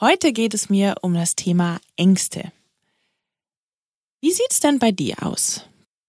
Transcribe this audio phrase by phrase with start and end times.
[0.00, 2.52] Heute geht es mir um das Thema Ängste.
[4.20, 5.64] Wie sieht's denn bei dir aus?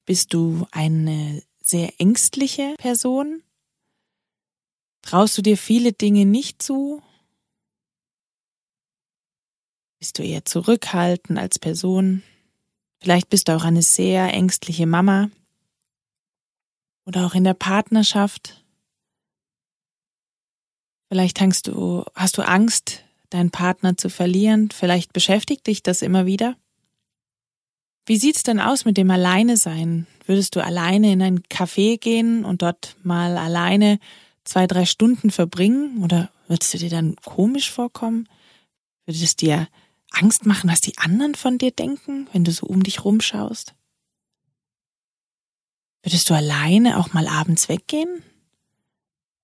[0.05, 3.41] Bist du eine sehr ängstliche Person?
[5.02, 7.02] Traust du dir viele Dinge nicht zu?
[9.97, 12.21] Bist du eher zurückhaltend als Person?
[13.02, 15.31] Vielleicht bist du auch eine sehr ängstliche Mama
[17.08, 18.64] oder auch in der Partnerschaft.
[21.08, 24.69] Vielleicht hast du, hast du Angst, deinen Partner zu verlieren.
[24.72, 26.55] Vielleicht beschäftigt dich das immer wieder.
[28.05, 30.08] Wie sieht's denn aus mit dem Alleine sein?
[30.25, 33.99] Würdest du alleine in ein Café gehen und dort mal alleine
[34.44, 36.03] zwei, drei Stunden verbringen?
[36.03, 38.27] Oder würdest du dir dann komisch vorkommen?
[39.05, 39.67] Würde es dir
[40.11, 43.75] Angst machen, was die anderen von dir denken, wenn du so um dich rumschaust?
[46.02, 48.23] Würdest du alleine auch mal abends weggehen?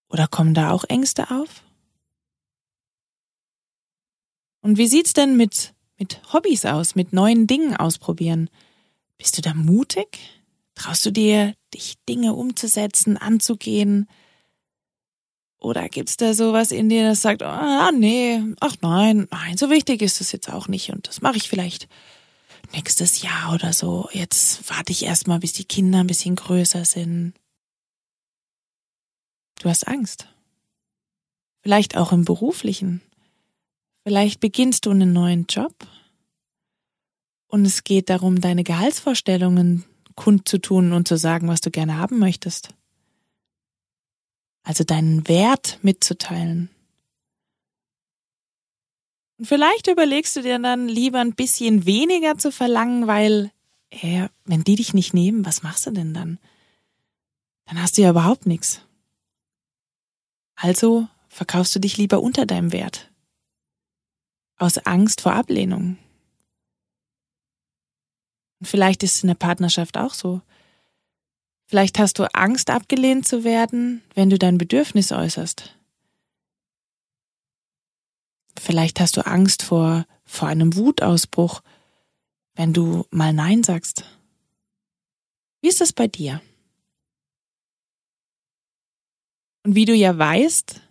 [0.09, 1.64] Oder kommen da auch Ängste auf?
[4.66, 8.49] Und wie sieht's denn mit, mit Hobbys aus, mit neuen Dingen ausprobieren?
[9.19, 10.17] Bist du da mutig?
[10.73, 14.09] Traust du dir, dich Dinge umzusetzen, anzugehen?
[15.59, 20.02] Oder gibt's da sowas in dir, das sagt, ah, nee, ach nein, nein, so wichtig
[20.02, 21.88] ist es jetzt auch nicht und das mache ich vielleicht
[22.73, 24.09] nächstes Jahr oder so.
[24.13, 27.33] Jetzt warte ich erstmal, bis die Kinder ein bisschen größer sind.
[29.61, 30.27] Du hast Angst.
[31.61, 33.04] Vielleicht auch im beruflichen.
[34.08, 35.73] Vielleicht beginnst du einen neuen Job
[37.48, 39.83] und es geht darum, deine Gehaltsvorstellungen
[40.14, 42.70] kundzutun und zu sagen, was du gerne haben möchtest.
[44.61, 46.70] Also deinen Wert mitzuteilen.
[49.39, 53.52] Und vielleicht überlegst du dir dann lieber ein bisschen weniger zu verlangen, weil,
[53.89, 56.37] äh, wenn die dich nicht nehmen, was machst du denn dann?
[57.66, 58.82] Dann hast du ja überhaupt nichts.
[60.55, 63.10] Also verkaufst du dich lieber unter deinem Wert
[64.58, 65.98] aus Angst vor Ablehnung.
[68.60, 70.42] Und vielleicht ist es in der Partnerschaft auch so.
[71.67, 75.76] Vielleicht hast du Angst, abgelehnt zu werden, wenn du dein Bedürfnis äußerst.
[78.58, 81.61] Vielleicht hast du Angst vor, vor einem Wutausbruch,
[82.54, 84.05] wenn du mal Nein sagst.
[85.61, 86.42] Wie ist das bei dir?
[89.64, 90.82] Und wie du ja weißt,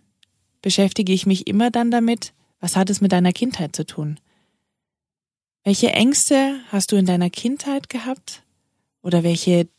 [0.61, 2.33] beschäftige ich mich immer dann damit,
[2.65, 4.19] was hat es mit deiner Kindheit zu tun?
[5.63, 8.41] Welche Ängste hast du in deiner Kindheit gehabt?
[9.03, 9.69] Oder welche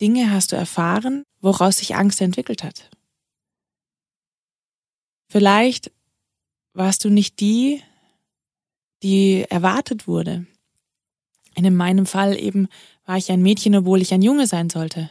[0.00, 2.90] Dinge hast du erfahren, woraus sich Angst entwickelt hat?
[5.30, 5.90] Vielleicht
[6.74, 7.82] warst du nicht die,
[9.02, 10.46] die erwartet wurde.
[11.56, 12.68] In meinem Fall eben
[13.04, 15.10] war ich ein Mädchen, obwohl ich ein Junge sein sollte.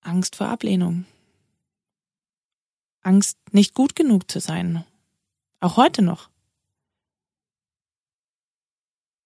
[0.00, 1.06] Angst vor Ablehnung.
[3.02, 4.84] Angst, nicht gut genug zu sein.
[5.60, 6.30] Auch heute noch.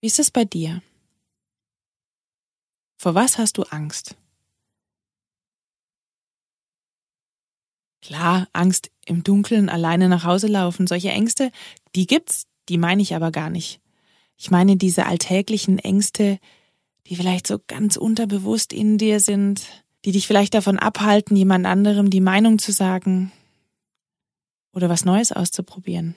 [0.01, 0.83] Wie ist es bei dir?
[2.99, 4.17] Vor was hast du Angst?
[8.03, 11.51] Klar, Angst im Dunkeln alleine nach Hause laufen, solche Ängste,
[11.95, 13.81] die gibt's, die meine ich aber gar nicht.
[14.37, 16.39] Ich meine diese alltäglichen Ängste,
[17.07, 19.67] die vielleicht so ganz unterbewusst in dir sind,
[20.05, 23.33] die dich vielleicht davon abhalten, jemand anderem die Meinung zu sagen,
[24.77, 26.15] oder was Neues auszuprobieren.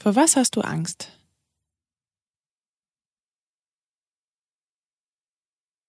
[0.00, 1.12] Vor was hast du Angst?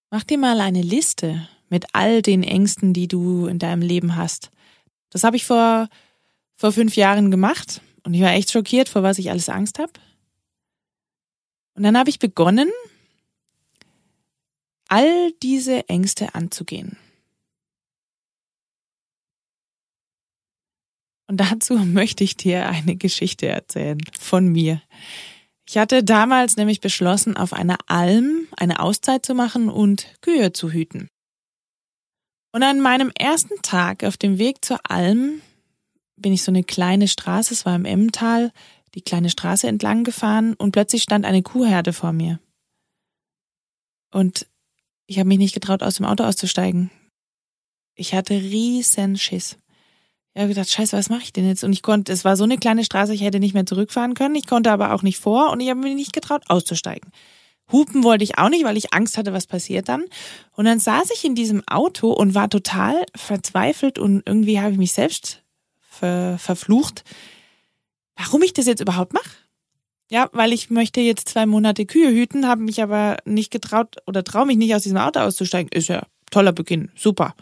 [0.10, 4.51] Mach dir mal eine Liste mit all den Ängsten, die du in deinem Leben hast.
[5.10, 5.88] Das habe ich vor,
[6.56, 9.94] vor fünf Jahren gemacht und ich war echt schockiert, vor was ich alles Angst habe.
[11.75, 12.69] Und dann habe ich begonnen,
[14.90, 16.98] all diese Ängste anzugehen.
[21.27, 24.81] Und dazu möchte ich dir eine Geschichte erzählen von mir.
[25.68, 30.71] Ich hatte damals nämlich beschlossen, auf einer Alm eine Auszeit zu machen und Kühe zu
[30.71, 31.09] hüten.
[32.53, 35.41] Und an meinem ersten Tag auf dem Weg zur Alm
[36.15, 38.51] bin ich so eine kleine Straße, es war im Emmental,
[38.95, 42.39] die kleine Straße entlang gefahren und plötzlich stand eine Kuhherde vor mir.
[44.12, 44.47] Und
[45.06, 46.89] ich habe mich nicht getraut, aus dem Auto auszusteigen.
[47.95, 49.57] Ich hatte riesen Schiss.
[50.38, 51.63] Ich habe gedacht, scheiße, was mache ich denn jetzt?
[51.63, 54.36] Und ich konnte, es war so eine kleine Straße, ich hätte nicht mehr zurückfahren können.
[54.36, 57.12] Ich konnte aber auch nicht vor und ich habe mich nicht getraut, auszusteigen.
[57.72, 60.06] Hupen wollte ich auch nicht, weil ich Angst hatte, was passiert dann.
[60.56, 64.78] Und dann saß ich in diesem Auto und war total verzweifelt und irgendwie habe ich
[64.78, 65.42] mich selbst
[65.80, 67.04] ver verflucht,
[68.16, 69.31] warum ich das jetzt überhaupt mache.
[70.12, 74.24] Ja, weil ich möchte jetzt zwei Monate Kühe hüten, habe mich aber nicht getraut oder
[74.24, 75.72] traue mich nicht aus diesem Auto auszusteigen.
[75.74, 77.33] Ist ja toller Beginn, super.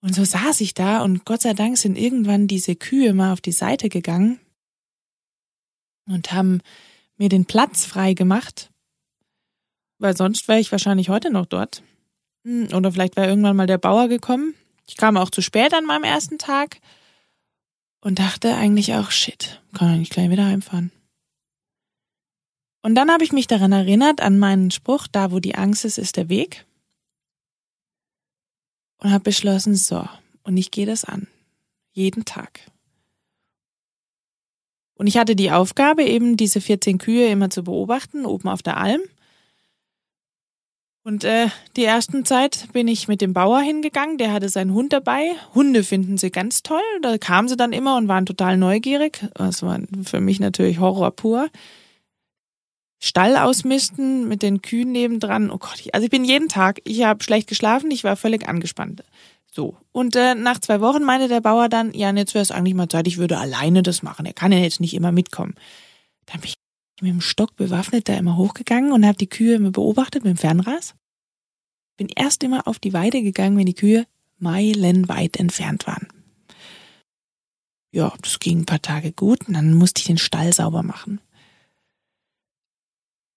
[0.00, 3.40] Und so saß ich da und Gott sei Dank sind irgendwann diese Kühe mal auf
[3.40, 4.40] die Seite gegangen
[6.06, 6.60] und haben
[7.16, 8.70] mir den Platz frei gemacht,
[9.98, 11.82] weil sonst wäre ich wahrscheinlich heute noch dort.
[12.44, 14.54] Hm, oder vielleicht wäre irgendwann mal der Bauer gekommen.
[14.86, 16.80] Ich kam auch zu spät an meinem ersten Tag
[18.00, 20.92] und dachte eigentlich auch, shit, kann ich nicht gleich wieder heimfahren.
[22.82, 25.98] Und dann habe ich mich daran erinnert, an meinen Spruch, da wo die Angst ist,
[25.98, 26.66] ist der Weg.
[28.98, 30.08] Und habe beschlossen, so,
[30.42, 31.26] und ich gehe das an.
[31.92, 32.60] Jeden Tag.
[34.94, 38.78] Und ich hatte die Aufgabe, eben diese 14 Kühe immer zu beobachten, oben auf der
[38.78, 39.00] Alm.
[41.06, 44.92] Und äh, die ersten Zeit bin ich mit dem Bauer hingegangen, der hatte seinen Hund
[44.92, 45.30] dabei.
[45.54, 46.80] Hunde finden sie ganz toll.
[47.00, 49.24] Da kamen sie dann immer und waren total neugierig.
[49.34, 51.48] Das war für mich natürlich Horror pur.
[52.98, 55.50] Stall ausmisten mit den Kühen nebendran.
[55.50, 59.04] Oh Gott, also ich bin jeden Tag, ich habe schlecht geschlafen, ich war völlig angespannt.
[59.52, 59.76] So.
[59.92, 62.88] Und äh, nach zwei Wochen meinte der Bauer dann, ja, jetzt wäre es eigentlich mal
[62.88, 64.26] Zeit, ich würde alleine das machen.
[64.26, 65.54] Er kann ja jetzt nicht immer mitkommen.
[66.26, 66.56] Dann bin ich
[67.00, 70.38] mit dem Stock bewaffnet da immer hochgegangen und habe die Kühe immer beobachtet mit dem
[70.38, 70.94] Fernras.
[71.96, 74.06] Bin erst immer auf die Weide gegangen, wenn die Kühe
[74.38, 76.08] meilenweit entfernt waren.
[77.92, 81.20] Ja, das ging ein paar Tage gut und dann musste ich den Stall sauber machen.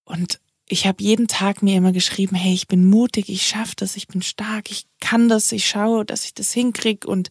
[0.09, 3.95] Und ich habe jeden Tag mir immer geschrieben, hey, ich bin mutig, ich schaffe das,
[3.95, 7.29] ich bin stark, ich kann das, ich schaue, dass ich das hinkrieg und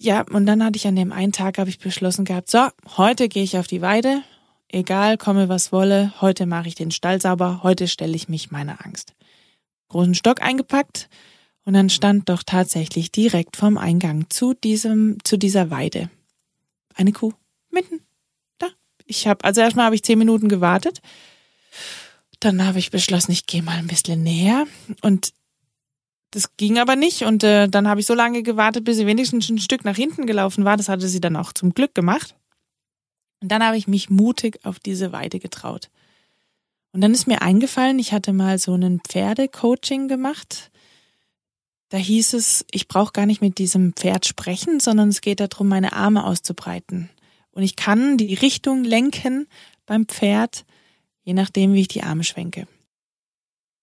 [0.00, 2.66] ja, und dann hatte ich an dem einen Tag habe ich beschlossen gehabt, so,
[2.96, 4.22] heute gehe ich auf die Weide,
[4.68, 8.84] egal komme was wolle, heute mache ich den Stall sauber, heute stelle ich mich meiner
[8.84, 9.14] Angst.
[9.88, 11.08] Großen Stock eingepackt
[11.64, 16.10] und dann stand doch tatsächlich direkt vom Eingang zu diesem zu dieser Weide
[16.94, 17.32] eine Kuh
[17.70, 18.00] mitten.
[19.04, 21.00] Ich habe also erstmal habe ich zehn Minuten gewartet
[22.44, 24.66] dann habe ich beschlossen, ich gehe mal ein bisschen näher
[25.00, 25.32] und
[26.30, 29.48] das ging aber nicht und äh, dann habe ich so lange gewartet, bis sie wenigstens
[29.48, 30.76] ein Stück nach hinten gelaufen war.
[30.76, 32.34] Das hatte sie dann auch zum Glück gemacht.
[33.40, 35.90] Und dann habe ich mich mutig auf diese Weide getraut.
[36.92, 40.70] Und dann ist mir eingefallen, ich hatte mal so einen Pferdecoaching gemacht.
[41.90, 45.68] Da hieß es, ich brauche gar nicht mit diesem Pferd sprechen, sondern es geht darum,
[45.68, 47.10] meine Arme auszubreiten.
[47.54, 49.46] Und ich kann die Richtung lenken
[49.86, 50.64] beim Pferd
[51.24, 52.68] je nachdem, wie ich die Arme schwenke.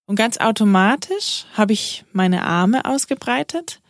[0.06, 3.80] Und ganz automatisch habe ich meine Arme ausgebreitet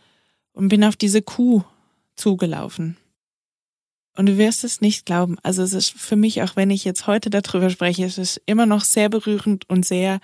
[0.51, 1.63] und bin auf diese Kuh
[2.15, 2.97] zugelaufen.
[4.15, 5.37] Und du wirst es nicht glauben.
[5.41, 8.67] Also es ist für mich, auch wenn ich jetzt heute darüber spreche, es ist immer
[8.67, 10.19] noch sehr berührend und sehr,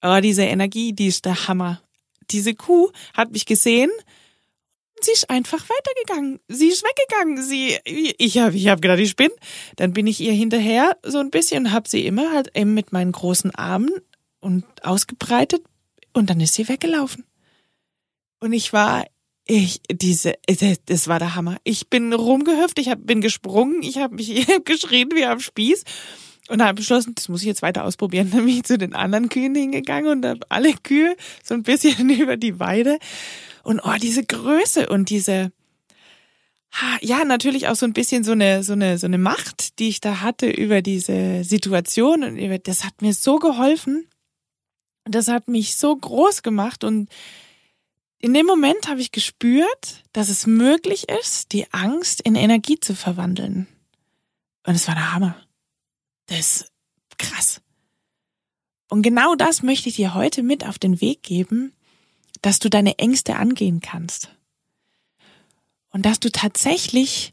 [0.00, 1.82] oh, diese Energie, die ist der Hammer.
[2.30, 3.90] Diese Kuh hat mich gesehen
[5.00, 6.40] sie ist einfach weitergegangen.
[6.48, 7.42] Sie ist weggegangen.
[7.42, 9.30] Sie, ich habe ich hab gedacht, ich bin.
[9.76, 12.92] Dann bin ich ihr hinterher so ein bisschen und habe sie immer halt eben mit
[12.92, 13.90] meinen großen Armen
[14.40, 15.62] und ausgebreitet
[16.12, 17.24] und dann ist sie weggelaufen.
[18.40, 19.06] Und ich war,
[19.44, 20.34] ich, diese,
[20.86, 21.56] das war der Hammer.
[21.64, 25.40] Ich bin rumgehüpft, ich hab, bin gesprungen, ich habe mich ich hab geschrien wie am
[25.40, 25.84] Spieß
[26.48, 28.30] und habe beschlossen, das muss ich jetzt weiter ausprobieren.
[28.32, 32.10] Dann bin ich zu den anderen Kühen hingegangen und habe alle Kühe so ein bisschen
[32.20, 32.98] über die Weide
[33.66, 35.50] und oh, diese Größe und diese,
[37.00, 40.00] ja, natürlich auch so ein bisschen so eine, so eine, so eine Macht, die ich
[40.00, 44.06] da hatte über diese Situation und über, das hat mir so geholfen.
[45.04, 47.08] Das hat mich so groß gemacht und
[48.18, 52.94] in dem Moment habe ich gespürt, dass es möglich ist, die Angst in Energie zu
[52.94, 53.66] verwandeln.
[54.64, 55.36] Und es war der Hammer.
[56.26, 56.72] Das ist
[57.18, 57.60] krass.
[58.88, 61.72] Und genau das möchte ich dir heute mit auf den Weg geben,
[62.42, 64.30] dass du deine Ängste angehen kannst.
[65.90, 67.32] Und dass du tatsächlich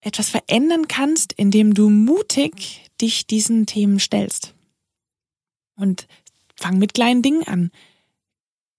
[0.00, 4.54] etwas verändern kannst, indem du mutig dich diesen Themen stellst.
[5.76, 6.06] Und
[6.54, 7.70] fang mit kleinen Dingen an.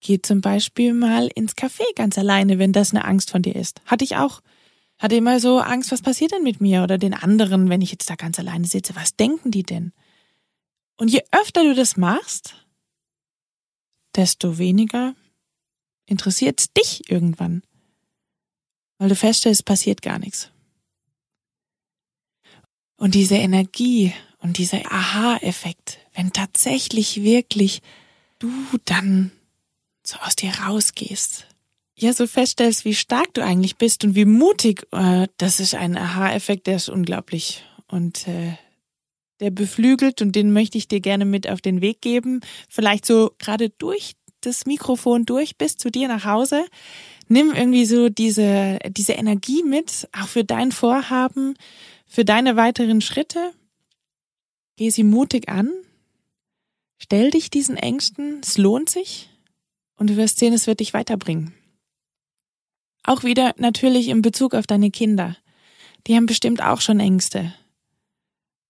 [0.02, 3.82] Geh zum Beispiel mal ins Café ganz alleine, wenn das eine Angst von dir ist.
[3.86, 4.42] Hatte ich auch.
[4.98, 8.10] Hatte immer so Angst, was passiert denn mit mir oder den anderen, wenn ich jetzt
[8.10, 8.96] da ganz alleine sitze?
[8.96, 9.92] Was denken die denn?
[10.96, 12.56] Und je öfter du das machst,
[14.16, 15.16] desto weniger
[16.06, 17.64] interessiert dich irgendwann.
[18.98, 20.50] weil du feststellst, es passiert gar nichts.
[22.96, 27.82] Und diese Energie und dieser Aha-Effekt, wenn tatsächlich wirklich
[28.40, 28.50] du
[28.86, 29.32] dann
[30.06, 31.48] so aus dir rausgehst,
[31.98, 35.98] ja, so feststellst, wie stark du eigentlich bist und wie mutig, äh, das ist ein
[35.98, 37.66] Aha-Effekt, der ist unglaublich.
[37.88, 38.58] Und äh,
[39.40, 42.42] der beflügelt und den möchte ich dir gerne mit auf den Weg geben.
[42.70, 44.14] Vielleicht so gerade durch
[44.46, 46.66] das Mikrofon durch bis zu dir nach Hause.
[47.28, 51.56] Nimm irgendwie so diese, diese Energie mit, auch für dein Vorhaben,
[52.06, 53.52] für deine weiteren Schritte.
[54.78, 55.72] Geh sie mutig an.
[56.98, 58.42] Stell dich diesen Ängsten.
[58.44, 59.30] Es lohnt sich.
[59.98, 61.54] Und du wirst sehen, es wird dich weiterbringen.
[63.04, 65.38] Auch wieder natürlich in Bezug auf deine Kinder.
[66.08, 67.54] Die haben bestimmt auch schon Ängste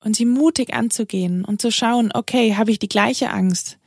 [0.05, 3.79] und sie mutig anzugehen und zu schauen, okay, habe ich die gleiche Angst?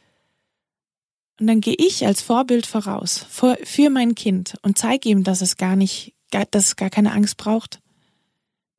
[1.39, 5.57] Und dann gehe ich als Vorbild voraus für mein Kind und zeige ihm, dass es
[5.57, 7.81] gar nicht, dass es gar keine Angst braucht,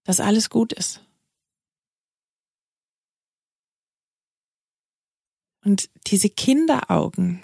[0.03, 1.01] dass alles gut ist.
[5.63, 7.43] Und diese Kinderaugen,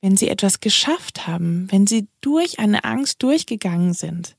[0.00, 4.36] wenn sie etwas geschafft haben, wenn sie durch eine Angst durchgegangen sind,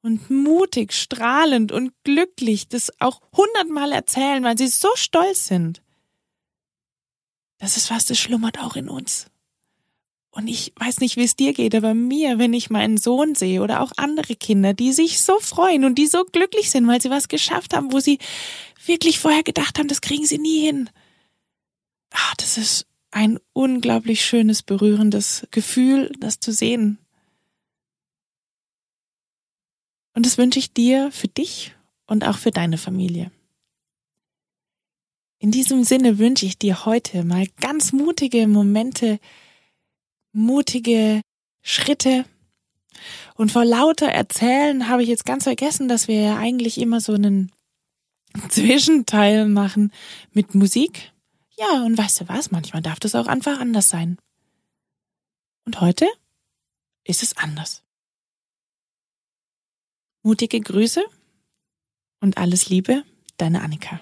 [0.00, 5.82] und mutig, strahlend und glücklich das auch hundertmal erzählen, weil sie so stolz sind.
[7.58, 9.26] Das ist was, das schlummert auch in uns.
[10.30, 13.62] Und ich weiß nicht, wie es dir geht, aber mir, wenn ich meinen Sohn sehe
[13.62, 17.10] oder auch andere Kinder, die sich so freuen und die so glücklich sind, weil sie
[17.10, 18.18] was geschafft haben, wo sie
[18.86, 20.90] wirklich vorher gedacht haben, das kriegen sie nie hin.
[22.12, 26.98] Ah, das ist ein unglaublich schönes, berührendes Gefühl, das zu sehen.
[30.14, 31.74] Und das wünsche ich dir für dich
[32.06, 33.30] und auch für deine Familie.
[35.40, 39.20] In diesem Sinne wünsche ich dir heute mal ganz mutige Momente,
[40.32, 41.22] mutige
[41.62, 42.24] Schritte.
[43.36, 47.12] Und vor lauter Erzählen habe ich jetzt ganz vergessen, dass wir ja eigentlich immer so
[47.14, 47.52] einen
[48.48, 49.92] Zwischenteil machen
[50.32, 51.12] mit Musik.
[51.56, 52.50] Ja, und weißt du was?
[52.50, 54.18] Manchmal darf das auch einfach anders sein.
[55.64, 56.06] Und heute
[57.04, 57.84] ist es anders.
[60.24, 61.04] Mutige Grüße
[62.20, 63.04] und alles Liebe,
[63.36, 64.00] deine Annika.